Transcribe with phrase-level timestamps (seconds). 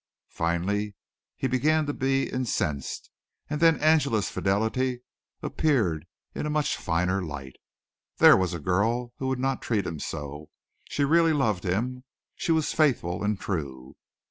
[0.31, 0.95] Finally
[1.37, 3.11] he began to be incensed,
[3.51, 5.01] and then Angela's fidelity
[5.43, 7.57] appeared in a much finer light.
[8.17, 10.49] There was a girl who would not treat him so.
[10.89, 12.03] She really loved him.
[12.35, 13.95] She was faithful and true.